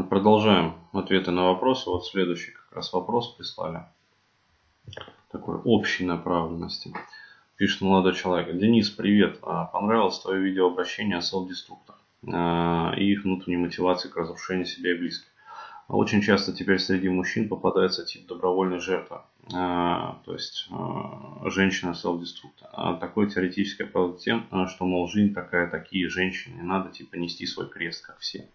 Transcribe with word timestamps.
Продолжаем 0.00 0.72
ответы 0.92 1.32
на 1.32 1.48
вопросы. 1.48 1.90
Вот 1.90 2.06
следующий 2.06 2.52
как 2.52 2.72
раз 2.72 2.94
вопрос 2.94 3.34
прислали. 3.34 3.82
Такой 5.30 5.56
общей 5.56 6.06
направленности. 6.06 6.94
Пишет 7.56 7.82
молодой 7.82 8.14
человек. 8.14 8.56
Денис, 8.56 8.88
привет. 8.88 9.38
А, 9.42 9.66
понравилось 9.66 10.18
твое 10.18 10.40
видеообращение 10.40 11.18
о 11.18 11.20
селф-деструктах 11.20 12.00
а, 12.26 12.94
и 12.96 13.04
их 13.04 13.24
внутренней 13.24 13.58
мотивации 13.58 14.08
к 14.08 14.16
разрушению 14.16 14.64
себя 14.64 14.92
и 14.92 14.98
близких. 14.98 15.28
Очень 15.88 16.22
часто 16.22 16.54
теперь 16.54 16.78
среди 16.78 17.10
мужчин 17.10 17.50
попадается 17.50 18.06
тип 18.06 18.26
добровольной 18.26 18.80
жертвы, 18.80 19.20
то 19.48 20.32
есть 20.32 20.68
женщина 21.46 21.94
селф-деструктор. 21.94 22.98
Такое 23.00 23.28
теоретическое 23.28 23.86
правда 23.86 24.18
тем, 24.18 24.46
что, 24.68 24.86
мол, 24.86 25.08
жизнь 25.08 25.34
такая, 25.34 25.68
такие 25.68 26.08
женщины, 26.08 26.62
надо 26.62 26.90
типа 26.90 27.16
нести 27.16 27.46
свой 27.46 27.68
крест, 27.68 28.06
как 28.06 28.18
все. 28.20 28.48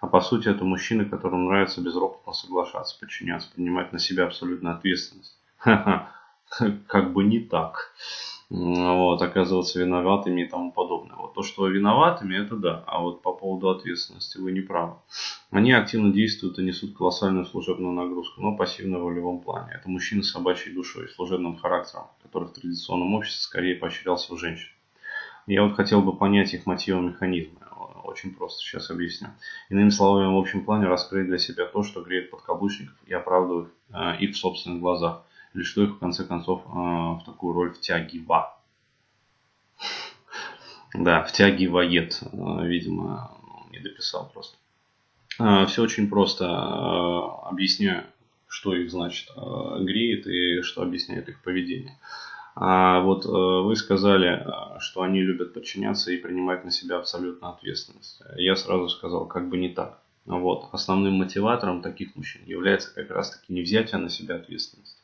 А 0.00 0.06
по 0.06 0.20
сути 0.20 0.48
это 0.48 0.64
мужчины, 0.64 1.04
которым 1.04 1.44
нравится 1.46 1.82
безропотно 1.82 2.32
соглашаться, 2.32 2.98
подчиняться, 2.98 3.50
принимать 3.54 3.92
на 3.92 3.98
себя 3.98 4.24
абсолютную 4.24 4.76
ответственность. 4.76 5.38
Как 6.88 7.12
бы 7.12 7.22
не 7.22 7.38
так 7.40 7.92
вот, 8.50 9.22
оказываться 9.22 9.78
виноватыми 9.78 10.42
и 10.42 10.48
тому 10.48 10.72
подобное. 10.72 11.16
Вот 11.16 11.34
то, 11.34 11.42
что 11.44 11.68
виноватыми, 11.68 12.34
это 12.34 12.56
да. 12.56 12.82
А 12.86 13.00
вот 13.00 13.22
по 13.22 13.32
поводу 13.32 13.70
ответственности 13.70 14.38
вы 14.38 14.50
не 14.50 14.60
правы. 14.60 14.96
Они 15.52 15.70
активно 15.70 16.12
действуют 16.12 16.58
и 16.58 16.64
несут 16.64 16.96
колоссальную 16.96 17.46
служебную 17.46 17.92
нагрузку, 17.92 18.40
но 18.40 18.56
пассивно 18.56 18.98
в 18.98 19.04
волевом 19.04 19.40
плане. 19.40 19.72
Это 19.74 19.88
мужчины 19.88 20.24
с 20.24 20.32
собачьей 20.32 20.74
душой, 20.74 21.08
служебным 21.10 21.56
характером, 21.58 22.06
который 22.22 22.48
в 22.48 22.52
традиционном 22.52 23.14
обществе 23.14 23.42
скорее 23.42 23.76
поощрялся 23.76 24.34
у 24.34 24.36
женщин. 24.36 24.68
Я 25.46 25.62
вот 25.62 25.76
хотел 25.76 26.02
бы 26.02 26.16
понять 26.16 26.52
их 26.52 26.66
мотивы 26.66 27.00
механизмы. 27.02 27.60
Очень 28.02 28.34
просто 28.34 28.60
сейчас 28.62 28.90
объясню. 28.90 29.28
Иными 29.68 29.90
словами, 29.90 30.34
в 30.34 30.38
общем 30.38 30.64
плане 30.64 30.86
раскрыть 30.86 31.26
для 31.26 31.38
себя 31.38 31.66
то, 31.66 31.84
что 31.84 32.02
греет 32.02 32.30
подкаблучников 32.30 32.96
и 33.06 33.14
оправдывает 33.14 33.68
э, 33.92 34.16
их 34.18 34.34
в 34.34 34.36
собственных 34.36 34.80
глазах 34.80 35.24
или 35.54 35.62
что 35.62 35.82
их 35.82 35.96
в 35.96 35.98
конце 35.98 36.24
концов 36.24 36.62
а, 36.66 37.14
в 37.14 37.24
такую 37.24 37.54
роль 37.54 37.72
втягива. 37.72 38.56
Да, 40.94 41.22
втягивает, 41.22 42.20
а, 42.32 42.62
видимо, 42.64 43.36
не 43.70 43.78
дописал 43.80 44.30
просто. 44.32 44.56
А, 45.38 45.66
Все 45.66 45.82
очень 45.82 46.08
просто. 46.08 46.46
Объясняю, 47.48 48.04
что 48.48 48.74
их, 48.74 48.90
значит, 48.90 49.30
греет 49.36 50.26
и 50.26 50.62
что 50.62 50.82
объясняет 50.82 51.28
их 51.28 51.42
поведение. 51.42 51.98
Вот 52.56 53.24
вы 53.24 53.76
сказали, 53.76 54.44
что 54.80 55.02
они 55.02 55.22
любят 55.22 55.54
подчиняться 55.54 56.10
и 56.10 56.16
принимать 56.16 56.64
на 56.64 56.72
себя 56.72 56.98
абсолютную 56.98 57.54
ответственность. 57.54 58.20
Я 58.36 58.56
сразу 58.56 58.88
сказал, 58.88 59.26
как 59.26 59.48
бы 59.48 59.56
не 59.56 59.68
так. 59.68 60.02
Вот. 60.26 60.68
Основным 60.72 61.14
мотиватором 61.14 61.80
таких 61.80 62.14
мужчин 62.16 62.42
является 62.44 62.92
как 62.94 63.10
раз 63.10 63.30
таки 63.30 63.52
не 63.52 63.62
взятие 63.62 63.98
на 63.98 64.10
себя 64.10 64.34
ответственность, 64.36 64.99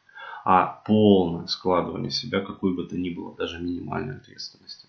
а 0.49 0.81
полное 0.87 1.49
складывание 1.49 2.13
себя 2.13 2.41
какой 2.41 2.73
бы 2.73 2.85
то 2.85 2.97
ни 2.97 3.11
было, 3.11 3.35
даже 3.35 3.59
минимальной 3.59 4.19
ответственности. 4.19 4.87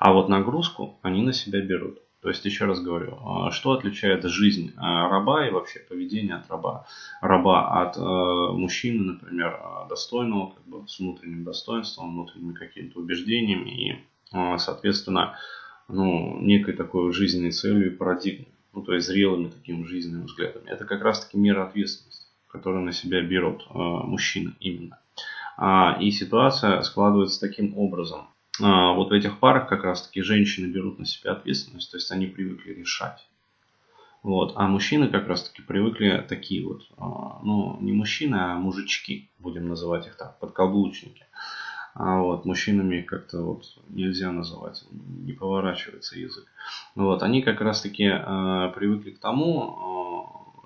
А 0.00 0.12
вот 0.12 0.28
нагрузку 0.28 0.98
они 1.00 1.22
на 1.22 1.32
себя 1.32 1.62
берут. 1.62 2.02
То 2.20 2.28
есть, 2.28 2.44
еще 2.44 2.66
раз 2.66 2.82
говорю, 2.82 3.16
а, 3.24 3.50
что 3.50 3.72
отличает 3.72 4.22
жизнь 4.24 4.74
а, 4.76 5.08
раба 5.08 5.46
и 5.46 5.50
вообще 5.50 5.78
поведение 5.78 6.34
от 6.34 6.50
раба? 6.50 6.86
Раба 7.22 7.80
от 7.80 7.96
э, 7.96 8.00
мужчины, 8.00 9.12
например, 9.12 9.58
а, 9.58 9.86
достойного, 9.88 10.50
как 10.50 10.66
бы 10.66 10.86
с 10.86 10.98
внутренним 10.98 11.42
достоинством, 11.42 12.12
внутренними 12.12 12.52
какими-то 12.52 13.00
убеждениями 13.00 13.70
и, 13.70 14.58
соответственно, 14.58 15.38
ну, 15.88 16.38
некой 16.42 16.74
такой 16.74 17.14
жизненной 17.14 17.52
целью 17.52 17.86
и 17.86 17.96
парадигмой. 17.96 18.52
Ну, 18.74 18.82
то 18.82 18.92
есть 18.92 19.06
зрелыми 19.06 19.48
такими 19.48 19.84
жизненными 19.84 20.24
взглядами. 20.24 20.68
Это 20.68 20.84
как 20.84 21.00
раз-таки 21.00 21.38
мера 21.38 21.64
ответственности 21.64 22.27
которые 22.48 22.84
на 22.84 22.92
себя 22.92 23.22
берут 23.22 23.66
э, 23.68 23.78
мужчины 23.78 24.54
именно. 24.60 24.98
А, 25.60 25.96
и 26.00 26.12
ситуация 26.12 26.82
складывается 26.82 27.40
таким 27.40 27.76
образом. 27.76 28.28
А, 28.62 28.92
вот 28.92 29.10
в 29.10 29.12
этих 29.12 29.40
парах 29.40 29.68
как 29.68 29.82
раз 29.82 30.06
таки 30.06 30.22
женщины 30.22 30.66
берут 30.66 31.00
на 31.00 31.04
себя 31.04 31.32
ответственность, 31.32 31.90
то 31.90 31.96
есть 31.96 32.10
они 32.12 32.26
привыкли 32.26 32.72
решать. 32.72 33.26
Вот. 34.22 34.52
А 34.54 34.68
мужчины 34.68 35.08
как 35.08 35.26
раз 35.26 35.48
таки 35.48 35.62
привыкли 35.62 36.24
такие 36.28 36.64
вот, 36.64 36.82
а, 36.96 37.40
ну 37.42 37.76
не 37.80 37.92
мужчины, 37.92 38.36
а 38.36 38.54
мужички, 38.56 39.30
будем 39.40 39.68
называть 39.68 40.06
их 40.06 40.16
так, 40.16 40.38
подкаблучники. 40.38 41.24
А 41.94 42.20
вот 42.20 42.44
мужчинами 42.44 43.00
как-то 43.00 43.42
вот 43.42 43.64
нельзя 43.88 44.30
называть, 44.30 44.84
не 44.92 45.32
поворачивается 45.32 46.16
язык. 46.16 46.44
Вот. 46.94 47.24
Они 47.24 47.42
как 47.42 47.60
раз 47.60 47.80
таки 47.80 48.08
привыкли 48.08 49.10
к 49.10 49.18
тому, 49.18 49.97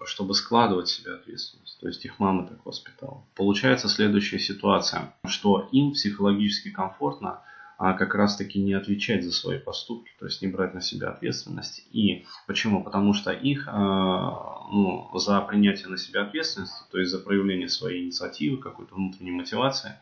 чтобы 0.07 0.35
складывать 0.35 0.89
себе 0.89 1.13
ответственность. 1.15 1.79
То 1.81 1.89
есть 1.89 2.05
их 2.05 2.19
мама 2.19 2.47
так 2.47 2.65
воспитала. 2.65 3.25
Получается 3.35 3.89
следующая 3.89 4.39
ситуация, 4.39 5.15
что 5.27 5.69
им 5.73 5.93
психологически 5.93 6.71
комфортно 6.71 7.41
а 7.85 7.95
как 7.95 8.15
раз 8.15 8.37
таки 8.37 8.61
не 8.61 8.75
отвечать 8.75 9.25
за 9.25 9.33
свои 9.33 9.59
поступки, 9.59 10.13
то 10.21 10.27
есть 10.27 10.41
не 10.41 10.47
брать 10.47 10.73
на 10.73 10.81
себя 10.81 11.09
ответственность. 11.09 11.85
И 11.91 12.25
почему? 12.47 12.85
Потому 12.85 13.13
что 13.13 13.33
их 13.33 13.67
а, 13.67 14.69
ну, 14.71 15.11
за 15.15 15.41
принятие 15.41 15.89
на 15.89 15.99
себя 15.99 16.23
ответственности, 16.23 16.85
то 16.93 17.01
есть 17.01 17.11
за 17.11 17.19
проявление 17.19 17.69
своей 17.69 18.05
инициативы, 18.05 18.59
какой-то 18.59 18.95
внутренней 18.95 19.33
мотивации, 19.33 19.99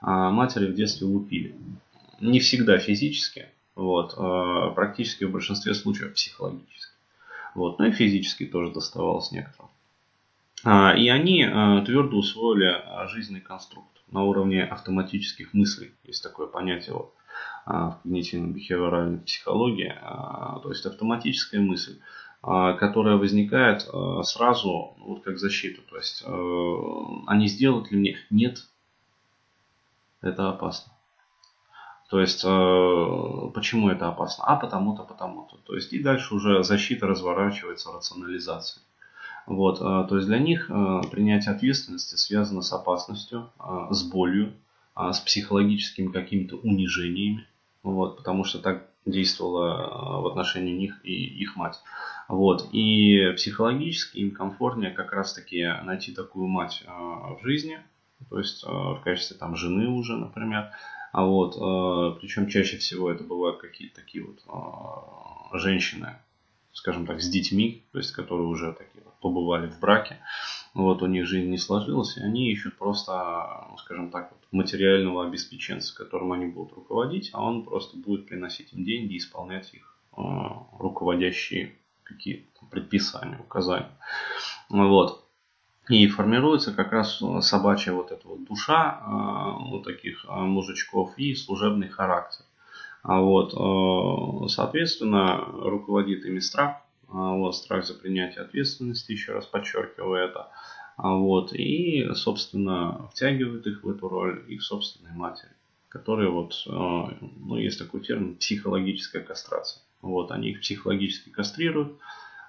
а, 0.00 0.30
матери 0.30 0.66
в 0.70 0.76
детстве 0.76 1.08
лупили. 1.08 1.56
Не 2.20 2.38
всегда 2.38 2.78
физически, 2.78 3.46
вот, 3.74 4.14
практически 4.76 5.24
в 5.24 5.32
большинстве 5.32 5.74
случаев 5.74 6.14
психологически. 6.14 6.93
Вот. 7.54 7.78
Ну 7.78 7.86
и 7.86 7.92
физически 7.92 8.46
тоже 8.46 8.72
доставалось 8.72 9.30
некоторым. 9.32 9.70
А, 10.64 10.94
и 10.96 11.08
они 11.08 11.42
а, 11.42 11.82
твердо 11.84 12.16
усвоили 12.16 12.66
а, 12.66 13.06
жизненный 13.06 13.40
конструкт 13.40 14.02
на 14.10 14.24
уровне 14.24 14.64
автоматических 14.64 15.52
мыслей. 15.52 15.92
Есть 16.04 16.22
такое 16.22 16.46
понятие 16.46 16.94
вот, 16.94 17.14
в 17.66 18.00
когнитивно-бихевиоральной 18.04 19.18
психологии. 19.18 19.94
То 20.00 20.68
есть 20.68 20.86
автоматическая 20.86 21.60
мысль, 21.60 21.98
которая 22.42 23.16
возникает 23.16 23.88
сразу 24.22 24.94
вот 24.98 25.24
как 25.24 25.38
защита. 25.38 25.80
То 25.82 25.96
есть 25.96 26.22
они 27.26 27.48
сделают 27.48 27.90
ли 27.90 27.98
мне? 27.98 28.18
Нет. 28.30 28.64
Это 30.20 30.50
опасно. 30.50 30.93
То 32.10 32.20
есть, 32.20 32.44
э, 32.44 33.50
почему 33.54 33.88
это 33.88 34.08
опасно? 34.08 34.44
А 34.44 34.56
потому-то, 34.56 35.04
потому-то. 35.04 35.56
То 35.64 35.74
есть, 35.74 35.92
и 35.92 36.02
дальше 36.02 36.34
уже 36.34 36.62
защита 36.62 37.06
разворачивается 37.06 37.92
рационализацией. 37.92 38.84
Вот, 39.46 39.80
э, 39.80 40.06
то 40.08 40.16
есть 40.16 40.26
для 40.26 40.38
них 40.38 40.70
э, 40.70 41.00
принятие 41.10 41.54
ответственности 41.54 42.16
связано 42.16 42.62
с 42.62 42.72
опасностью, 42.72 43.50
с 43.90 44.02
болью, 44.02 44.52
с 44.96 45.18
психологическими 45.18 46.12
какими-то 46.12 46.56
унижениями. 46.56 47.46
Вот, 47.82 48.16
потому 48.18 48.44
что 48.44 48.58
так 48.60 48.86
действовала 49.06 50.20
в 50.20 50.26
отношении 50.28 50.72
них 50.72 51.00
и 51.04 51.12
их 51.12 51.56
мать. 51.56 51.80
Вот, 52.28 52.68
и 52.72 53.32
психологически 53.36 54.18
им 54.18 54.30
комфортнее 54.30 54.92
как 54.92 55.12
раз-таки 55.12 55.64
найти 55.82 56.14
такую 56.14 56.46
мать 56.46 56.84
в 56.86 57.38
жизни, 57.42 57.80
то 58.30 58.38
есть 58.38 58.64
в 58.64 59.00
качестве 59.04 59.36
там 59.36 59.56
жены 59.56 59.88
уже, 59.88 60.16
например, 60.16 60.70
а 61.14 61.24
вот, 61.24 61.54
э, 61.54 62.18
причем 62.18 62.48
чаще 62.48 62.76
всего 62.76 63.08
это 63.08 63.22
бывают 63.22 63.58
какие-то 63.58 64.00
такие 64.00 64.24
вот 64.24 64.42
э, 64.48 65.58
женщины, 65.58 66.16
скажем 66.72 67.06
так, 67.06 67.22
с 67.22 67.28
детьми, 67.28 67.84
то 67.92 67.98
есть 67.98 68.10
которые 68.10 68.48
уже 68.48 68.72
такие 68.72 69.04
вот 69.04 69.14
побывали 69.20 69.68
в 69.68 69.78
браке, 69.78 70.18
вот 70.74 71.02
у 71.02 71.06
них 71.06 71.24
жизнь 71.28 71.50
не 71.50 71.56
сложилась, 71.56 72.16
и 72.16 72.20
они 72.20 72.50
ищут 72.50 72.76
просто, 72.76 73.64
скажем 73.78 74.10
так, 74.10 74.32
вот, 74.32 74.40
материального 74.50 75.24
обеспеченца, 75.24 75.94
которым 75.94 76.32
они 76.32 76.46
будут 76.46 76.72
руководить, 76.72 77.30
а 77.32 77.44
он 77.44 77.62
просто 77.62 77.96
будет 77.96 78.26
приносить 78.26 78.72
им 78.72 78.82
деньги 78.82 79.14
и 79.14 79.18
исполнять 79.18 79.72
их 79.72 79.96
э, 80.16 80.20
руководящие 80.80 81.76
какие-то 82.02 82.66
предписания, 82.72 83.38
указания. 83.38 83.96
Вот. 84.68 85.23
И 85.88 86.06
формируется 86.08 86.72
как 86.72 86.92
раз 86.92 87.20
э, 87.20 87.40
собачья 87.42 87.92
вот 87.92 88.10
эта 88.10 88.26
вот 88.26 88.44
душа 88.44 89.02
э, 89.02 89.70
вот 89.70 89.84
таких 89.84 90.24
э, 90.24 90.32
мужичков 90.34 91.12
и 91.18 91.34
служебный 91.34 91.88
характер. 91.88 92.44
А 93.02 93.20
вот, 93.20 93.52
соответственно, 94.50 95.36
руководит 95.36 96.24
ими 96.24 96.38
страх, 96.38 96.76
вот, 97.06 97.54
страх 97.54 97.84
за 97.84 97.92
принятие 97.92 98.40
ответственности, 98.44 99.12
еще 99.12 99.32
раз 99.32 99.44
подчеркиваю 99.44 100.24
это. 100.24 100.48
А 100.96 101.12
вот, 101.12 101.52
и, 101.52 102.08
собственно, 102.14 103.06
втягивает 103.12 103.66
их 103.66 103.84
в 103.84 103.90
эту 103.90 104.08
роль 104.08 104.42
их 104.48 104.62
собственной 104.62 105.12
матери, 105.12 105.50
которые 105.90 106.30
вот, 106.30 106.62
ну, 106.66 107.58
есть 107.58 107.78
такой 107.78 108.00
термин, 108.00 108.36
психологическая 108.36 109.20
кастрация. 109.20 109.82
Вот, 110.00 110.30
они 110.30 110.52
их 110.52 110.62
психологически 110.62 111.28
кастрируют 111.28 111.98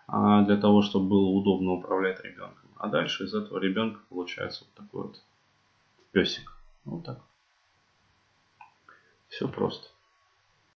для 0.07 0.57
того, 0.57 0.81
чтобы 0.81 1.09
было 1.09 1.29
удобно 1.29 1.71
управлять 1.71 2.23
ребенком. 2.23 2.69
А 2.77 2.87
дальше 2.87 3.23
из 3.23 3.33
этого 3.33 3.57
ребенка 3.57 4.01
получается 4.09 4.65
вот 4.65 4.85
такой 4.85 5.03
вот 5.07 5.23
песик. 6.11 6.51
Вот 6.83 7.03
так. 7.05 7.21
Все 9.29 9.47
просто. 9.47 9.87